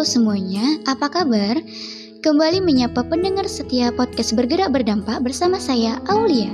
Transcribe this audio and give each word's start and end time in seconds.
Halo 0.00 0.08
semuanya, 0.08 0.80
apa 0.88 1.12
kabar? 1.12 1.60
Kembali 2.24 2.64
menyapa 2.64 3.04
pendengar 3.04 3.44
setia 3.44 3.92
podcast 3.92 4.32
Bergerak 4.32 4.72
Berdampak 4.72 5.20
bersama 5.20 5.60
saya, 5.60 6.00
Aulia. 6.08 6.48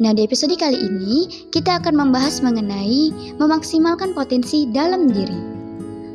Nah, 0.00 0.16
di 0.16 0.24
episode 0.24 0.56
kali 0.56 0.80
ini, 0.80 1.28
kita 1.52 1.84
akan 1.84 1.92
membahas 1.92 2.40
mengenai 2.40 3.36
memaksimalkan 3.36 4.16
potensi 4.16 4.64
dalam 4.72 5.04
diri. 5.04 5.36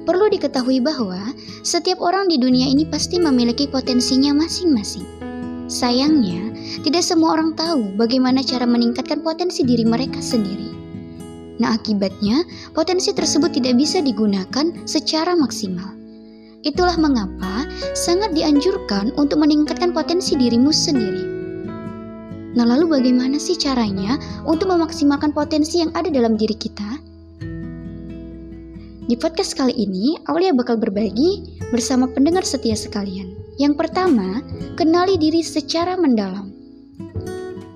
Perlu 0.01 0.33
diketahui 0.33 0.81
bahwa 0.81 1.29
setiap 1.61 2.01
orang 2.01 2.25
di 2.25 2.41
dunia 2.41 2.65
ini 2.73 2.89
pasti 2.89 3.21
memiliki 3.21 3.69
potensinya 3.69 4.33
masing-masing. 4.33 5.05
Sayangnya, 5.69 6.57
tidak 6.81 7.05
semua 7.05 7.37
orang 7.37 7.53
tahu 7.53 7.93
bagaimana 8.01 8.41
cara 8.41 8.65
meningkatkan 8.65 9.21
potensi 9.21 9.61
diri 9.61 9.85
mereka 9.85 10.25
sendiri. 10.25 10.86
Nah, 11.57 11.73
akibatnya 11.73 12.45
potensi 12.73 13.13
tersebut 13.13 13.53
tidak 13.57 13.77
bisa 13.77 14.01
digunakan 14.01 14.65
secara 14.85 15.33
maksimal. 15.33 15.89
Itulah 16.65 16.97
mengapa 16.97 17.65
sangat 17.93 18.33
dianjurkan 18.33 19.13
untuk 19.17 19.41
meningkatkan 19.41 19.93
potensi 19.93 20.33
dirimu 20.37 20.69
sendiri. 20.69 21.25
Nah, 22.57 22.65
lalu 22.65 22.89
bagaimana 22.89 23.37
sih 23.37 23.53
caranya 23.53 24.17
untuk 24.49 24.73
memaksimalkan 24.73 25.29
potensi 25.29 25.85
yang 25.85 25.93
ada 25.93 26.09
dalam 26.09 26.33
diri 26.33 26.57
kita? 26.57 26.89
Di 29.07 29.15
podcast 29.15 29.55
kali 29.55 29.71
ini, 29.77 30.19
Aulia 30.27 30.51
bakal 30.51 30.75
berbagi 30.75 31.61
bersama 31.71 32.11
pendengar 32.11 32.43
setia 32.43 32.75
sekalian. 32.75 33.31
Yang 33.55 33.79
pertama, 33.79 34.43
kenali 34.75 35.15
diri 35.15 35.39
secara 35.45 35.95
mendalam. 35.95 36.56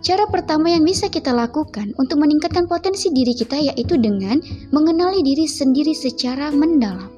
Cara 0.01 0.25
pertama 0.25 0.73
yang 0.73 0.81
bisa 0.81 1.13
kita 1.13 1.29
lakukan 1.29 1.93
untuk 2.01 2.17
meningkatkan 2.25 2.65
potensi 2.65 3.13
diri 3.13 3.37
kita 3.37 3.53
yaitu 3.69 4.01
dengan 4.01 4.41
mengenali 4.73 5.21
diri 5.21 5.45
sendiri 5.45 5.93
secara 5.93 6.49
mendalam. 6.49 7.13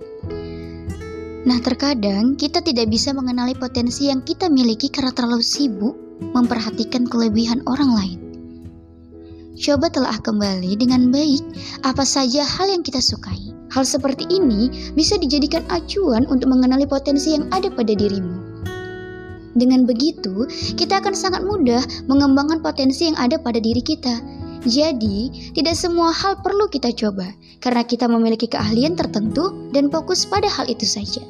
Nah, 1.48 1.60
terkadang 1.64 2.36
kita 2.36 2.60
tidak 2.60 2.92
bisa 2.92 3.16
mengenali 3.16 3.56
potensi 3.56 4.12
yang 4.12 4.20
kita 4.20 4.52
miliki 4.52 4.92
karena 4.92 5.16
terlalu 5.16 5.44
sibuk 5.44 5.96
memperhatikan 6.36 7.08
kelebihan 7.08 7.64
orang 7.72 7.92
lain. 7.96 8.20
Coba 9.56 9.88
telah 9.88 10.20
kembali 10.20 10.76
dengan 10.76 11.08
baik 11.08 11.44
apa 11.88 12.04
saja 12.04 12.44
hal 12.44 12.68
yang 12.68 12.84
kita 12.84 13.00
sukai. 13.00 13.56
Hal 13.72 13.88
seperti 13.88 14.28
ini 14.28 14.92
bisa 14.92 15.16
dijadikan 15.16 15.64
acuan 15.72 16.28
untuk 16.28 16.52
mengenali 16.52 16.84
potensi 16.84 17.32
yang 17.32 17.48
ada 17.48 17.72
pada 17.72 17.96
dirimu. 17.96 18.53
Dengan 19.54 19.86
begitu, 19.86 20.50
kita 20.74 20.98
akan 21.02 21.14
sangat 21.14 21.46
mudah 21.46 21.82
mengembangkan 22.10 22.66
potensi 22.66 23.06
yang 23.06 23.18
ada 23.22 23.38
pada 23.38 23.62
diri 23.62 23.82
kita. 23.86 24.18
Jadi, 24.64 25.52
tidak 25.54 25.76
semua 25.78 26.10
hal 26.10 26.40
perlu 26.42 26.66
kita 26.72 26.90
coba 26.96 27.30
karena 27.60 27.84
kita 27.84 28.08
memiliki 28.08 28.48
keahlian 28.50 28.98
tertentu 28.98 29.70
dan 29.76 29.92
fokus 29.94 30.26
pada 30.26 30.48
hal 30.50 30.66
itu 30.72 30.88
saja. 30.88 31.22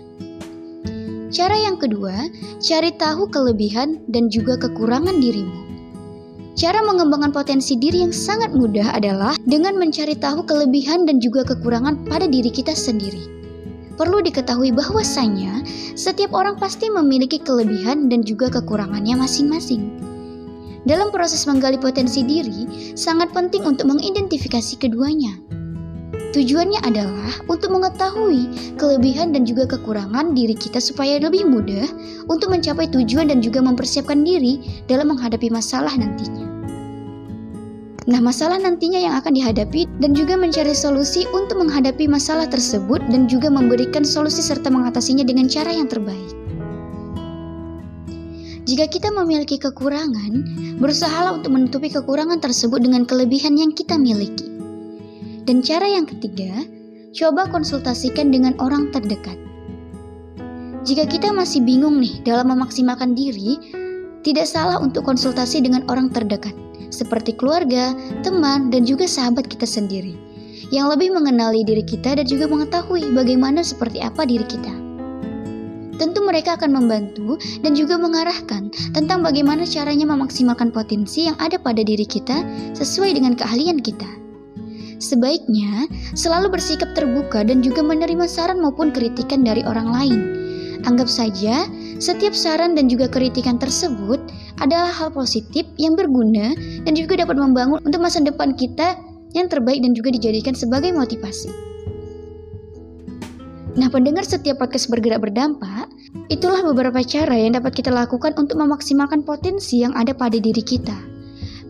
Cara 1.33 1.57
yang 1.57 1.81
kedua, 1.81 2.30
cari 2.61 2.93
tahu 2.93 3.25
kelebihan 3.33 4.05
dan 4.05 4.30
juga 4.30 4.53
kekurangan 4.61 5.17
dirimu. 5.17 5.65
Cara 6.53 6.85
mengembangkan 6.85 7.33
potensi 7.33 7.73
diri 7.73 8.05
yang 8.05 8.13
sangat 8.13 8.53
mudah 8.53 8.93
adalah 8.93 9.33
dengan 9.49 9.73
mencari 9.81 10.13
tahu 10.13 10.45
kelebihan 10.45 11.09
dan 11.09 11.17
juga 11.17 11.41
kekurangan 11.41 12.05
pada 12.05 12.30
diri 12.30 12.53
kita 12.53 12.77
sendiri. 12.77 13.42
Perlu 13.94 14.25
diketahui 14.25 14.73
bahwasanya 14.73 15.61
setiap 15.94 16.33
orang 16.33 16.58
pasti 16.58 16.89
memiliki 16.89 17.38
kelebihan 17.38 18.09
dan 18.09 18.25
juga 18.25 18.49
kekurangannya 18.49 19.13
masing-masing. 19.13 19.94
Dalam 20.83 21.13
proses 21.16 21.47
menggali 21.47 21.80
potensi 21.80 22.25
diri, 22.25 22.94
sangat 22.97 23.31
penting 23.31 23.64
untuk 23.64 23.88
mengidentifikasi 23.88 24.75
keduanya. 24.81 25.38
Tujuannya 26.33 26.81
adalah 26.81 27.30
untuk 27.45 27.69
mengetahui 27.69 28.73
kelebihan 28.81 29.38
dan 29.38 29.45
juga 29.45 29.69
kekurangan 29.69 30.33
diri 30.33 30.58
kita 30.58 30.81
supaya 30.81 31.21
lebih 31.21 31.45
mudah 31.45 31.86
untuk 32.25 32.49
mencapai 32.49 32.89
tujuan 32.89 33.30
dan 33.30 33.39
juga 33.39 33.61
mempersiapkan 33.61 34.25
diri 34.25 34.83
dalam 34.89 35.14
menghadapi 35.14 35.54
masalah 35.54 35.93
nantinya. 35.93 36.52
Nah, 38.03 38.19
masalah 38.19 38.59
nantinya 38.59 38.99
yang 38.99 39.15
akan 39.15 39.31
dihadapi 39.31 39.87
dan 40.03 40.11
juga 40.11 40.36
mencari 40.36 40.75
solusi 40.75 41.23
untuk 41.31 41.64
menghadapi 41.64 42.11
masalah 42.11 42.52
tersebut 42.52 42.99
dan 43.08 43.31
juga 43.31 43.47
memberikan 43.47 44.03
solusi 44.03 44.43
serta 44.43 44.67
mengatasinya 44.67 45.23
dengan 45.23 45.47
cara 45.47 45.71
yang 45.71 45.87
terbaik. 45.87 46.36
Jika 48.67 48.92
kita 48.92 49.08
memiliki 49.11 49.55
kekurangan, 49.55 50.43
berusahalah 50.83 51.39
untuk 51.39 51.55
menutupi 51.55 51.87
kekurangan 51.92 52.43
tersebut 52.43 52.83
dengan 52.83 53.08
kelebihan 53.08 53.55
yang 53.55 53.71
kita 53.71 53.95
miliki. 53.95 54.52
Dan 55.47 55.63
cara 55.63 55.87
yang 55.87 56.03
ketiga, 56.03 56.63
coba 57.15 57.47
konsultasikan 57.47 58.36
dengan 58.36 58.55
orang 58.59 58.92
terdekat. 58.92 59.39
Jika 60.83 61.08
kita 61.08 61.31
masih 61.31 61.63
bingung 61.63 62.03
nih 62.03 62.19
dalam 62.27 62.52
memaksimalkan 62.52 63.15
diri, 63.15 63.55
tidak 64.27 64.47
salah 64.47 64.80
untuk 64.80 65.08
konsultasi 65.08 65.63
dengan 65.63 65.87
orang 65.87 66.11
terdekat 66.11 66.55
seperti 66.89 67.36
keluarga, 67.38 67.94
teman, 68.26 68.73
dan 68.73 68.83
juga 68.83 69.05
sahabat 69.05 69.48
kita 69.48 69.67
sendiri, 69.67 70.17
yang 70.73 70.89
lebih 70.89 71.14
mengenali 71.14 71.61
diri 71.64 71.86
kita 71.86 72.17
dan 72.17 72.26
juga 72.26 72.49
mengetahui 72.49 73.14
bagaimana 73.14 73.61
seperti 73.61 74.02
apa 74.02 74.26
diri 74.26 74.48
kita. 74.48 74.73
Tentu 76.02 76.26
mereka 76.26 76.58
akan 76.58 76.73
membantu 76.73 77.38
dan 77.61 77.77
juga 77.77 78.02
mengarahkan 78.02 78.73
tentang 78.98 79.22
bagaimana 79.22 79.61
caranya 79.61 80.10
memaksimalkan 80.10 80.73
potensi 80.73 81.30
yang 81.30 81.38
ada 81.38 81.61
pada 81.61 81.86
diri 81.86 82.04
kita 82.04 82.42
sesuai 82.73 83.14
dengan 83.14 83.38
keahlian 83.38 83.77
kita. 83.77 84.10
Sebaiknya 84.98 85.86
selalu 86.17 86.58
bersikap 86.58 86.95
terbuka 86.98 87.45
dan 87.45 87.61
juga 87.61 87.83
menerima 87.86 88.26
saran 88.26 88.64
maupun 88.64 88.89
kritikan 88.89 89.43
dari 89.45 89.61
orang 89.67 89.92
lain. 89.92 90.20
Anggap 90.88 91.11
saja 91.11 91.67
setiap 91.98 92.33
saran 92.33 92.73
dan 92.77 92.89
juga 92.89 93.09
kritikan 93.09 93.58
tersebut 93.58 94.21
adalah 94.61 94.89
hal 94.89 95.09
positif 95.09 95.65
yang 95.81 95.98
berguna 95.98 96.54
dan 96.86 96.93
juga 96.93 97.20
dapat 97.20 97.37
membangun 97.37 97.81
untuk 97.83 97.99
masa 98.02 98.21
depan 98.21 98.54
kita 98.54 98.98
yang 99.33 99.49
terbaik 99.49 99.81
dan 99.81 99.98
juga 99.98 100.14
dijadikan 100.14 100.54
sebagai 100.54 100.93
motivasi. 100.93 101.49
Nah, 103.73 103.89
pendengar 103.89 104.21
setiap 104.21 104.61
podcast 104.61 104.86
bergerak 104.93 105.26
berdampak, 105.26 105.89
itulah 106.30 106.61
beberapa 106.61 107.02
cara 107.02 107.33
yang 107.33 107.58
dapat 107.58 107.73
kita 107.73 107.89
lakukan 107.89 108.37
untuk 108.37 108.61
memaksimalkan 108.61 109.25
potensi 109.25 109.81
yang 109.81 109.98
ada 109.98 110.14
pada 110.14 110.37
diri 110.37 110.61
kita. 110.61 110.93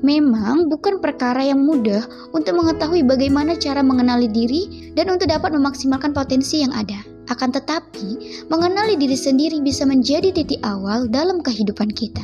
Memang 0.03 0.67
bukan 0.67 0.99
perkara 0.99 1.47
yang 1.47 1.63
mudah 1.63 2.03
untuk 2.35 2.59
mengetahui 2.59 3.07
bagaimana 3.07 3.55
cara 3.55 3.79
mengenali 3.79 4.27
diri 4.27 4.91
dan 4.99 5.15
untuk 5.15 5.31
dapat 5.31 5.55
memaksimalkan 5.55 6.11
potensi 6.11 6.59
yang 6.59 6.75
ada. 6.75 7.12
Akan 7.33 7.49
tetapi, 7.49 8.45
mengenali 8.53 8.93
diri 8.93 9.17
sendiri 9.17 9.57
bisa 9.65 9.89
menjadi 9.89 10.29
titik 10.29 10.61
awal 10.61 11.09
dalam 11.09 11.41
kehidupan 11.41 11.89
kita. 11.89 12.21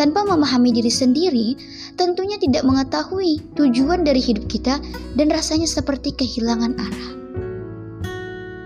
Tanpa 0.00 0.24
memahami 0.24 0.72
diri 0.72 0.88
sendiri, 0.88 1.52
tentunya 2.00 2.40
tidak 2.40 2.64
mengetahui 2.64 3.44
tujuan 3.52 4.08
dari 4.08 4.24
hidup 4.24 4.48
kita 4.48 4.80
dan 5.20 5.28
rasanya 5.28 5.68
seperti 5.68 6.16
kehilangan 6.16 6.72
arah. 6.80 7.10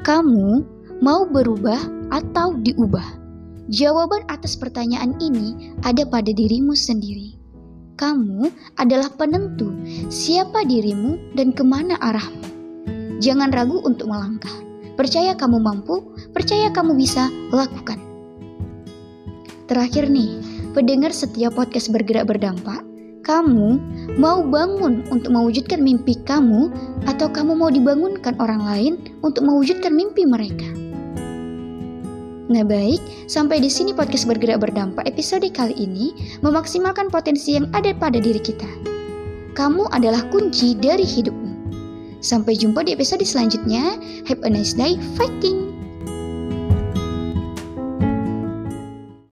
Kamu 0.07 0.63
mau 1.03 1.27
berubah 1.27 1.83
atau 2.15 2.55
diubah? 2.63 3.27
Jawaban 3.67 4.23
atas 4.31 4.55
pertanyaan 4.55 5.19
ini 5.19 5.75
ada 5.83 6.07
pada 6.07 6.31
dirimu 6.31 6.79
sendiri. 6.79 7.35
Kamu 7.99 8.47
adalah 8.79 9.11
penentu 9.11 9.75
siapa 10.15 10.63
dirimu 10.63 11.35
dan 11.35 11.51
ke 11.51 11.67
mana 11.67 11.99
arahmu. 11.99 12.47
Jangan 13.19 13.51
ragu 13.51 13.83
untuk 13.83 14.07
melangkah. 14.07 14.66
Percaya 14.97 15.37
kamu 15.37 15.61
mampu, 15.61 16.01
percaya 16.33 16.73
kamu 16.73 16.97
bisa 16.97 17.29
lakukan. 17.53 18.01
Terakhir 19.69 20.09
nih, 20.09 20.41
pendengar 20.73 21.13
setiap 21.13 21.53
podcast 21.53 21.93
bergerak 21.93 22.33
berdampak, 22.33 22.81
kamu 23.27 23.77
mau 24.17 24.41
bangun 24.41 25.05
untuk 25.13 25.35
mewujudkan 25.35 25.83
mimpi 25.83 26.17
kamu 26.25 26.73
atau 27.05 27.29
kamu 27.29 27.59
mau 27.59 27.69
dibangunkan 27.69 28.39
orang 28.41 28.63
lain 28.63 28.93
untuk 29.21 29.45
mewujudkan 29.45 29.93
mimpi 29.93 30.25
mereka? 30.25 30.65
Nah 32.47 32.63
baik, 32.63 33.03
sampai 33.27 33.59
di 33.59 33.67
sini 33.67 33.91
podcast 33.91 34.31
bergerak 34.31 34.63
berdampak 34.63 35.03
episode 35.11 35.51
kali 35.51 35.75
ini 35.75 36.15
memaksimalkan 36.47 37.11
potensi 37.11 37.59
yang 37.59 37.67
ada 37.75 37.91
pada 37.91 38.23
diri 38.23 38.39
kita. 38.39 38.71
Kamu 39.59 39.91
adalah 39.91 40.23
kunci 40.31 40.79
dari 40.79 41.03
hidupmu. 41.03 41.56
Sampai 42.27 42.59
jumpa 42.59 42.83
di 42.83 42.91
episode 42.91 43.23
selanjutnya. 43.23 44.03
Have 44.27 44.43
a 44.43 44.51
nice 44.51 44.75
day, 44.75 44.99
fighting! 45.15 45.76